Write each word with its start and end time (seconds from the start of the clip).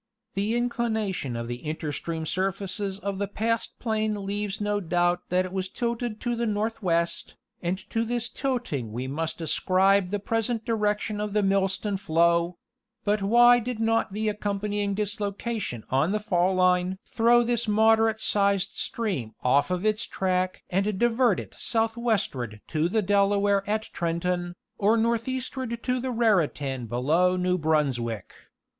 The 0.33 0.55
inclination 0.55 1.35
of 1.35 1.47
the 1.47 1.61
interstream 1.63 2.25
surfaces 2.25 2.97
of 2.97 3.19
the 3.19 3.27
past 3.27 3.77
plain 3.77 4.25
leaves 4.25 4.59
no 4.59 4.79
doubt 4.79 5.29
that 5.29 5.45
it 5.45 5.53
was 5.53 5.69
tilted 5.69 6.19
to 6.21 6.35
the 6.35 6.47
northwest, 6.47 7.35
and 7.61 7.77
to 7.91 8.03
this 8.03 8.27
tilting 8.27 8.91
we 8.91 9.05
must 9.05 9.41
ascribe 9.41 10.09
the 10.09 10.17
present 10.17 10.65
direction 10.65 11.21
of 11.21 11.33
the 11.33 11.43
Millstone 11.43 11.97
flow: 11.97 12.57
but 13.05 13.21
why 13.21 13.59
did 13.59 13.79
not 13.79 14.11
the 14.11 14.27
accompanying 14.27 14.95
dislocation 14.95 15.83
on 15.91 16.13
the 16.13 16.19
fall 16.19 16.55
line 16.55 16.97
throw 17.05 17.43
this 17.43 17.67
moderate 17.67 18.19
sized 18.19 18.71
stream 18.73 19.35
off 19.43 19.69
of 19.69 19.85
its 19.85 20.07
track 20.07 20.63
and 20.71 20.97
divert 20.97 21.39
it 21.39 21.53
southwestward 21.59 22.59
to 22.69 22.89
the 22.89 23.03
Delaware 23.03 23.61
at 23.69 23.83
Trenton, 23.93 24.55
or 24.79 24.97
northeastward 24.97 25.83
to 25.83 25.99
the 25.99 26.09
Raritan 26.09 26.87
below 26.87 27.35
New 27.37 27.59
Brunswick. 27.59 28.33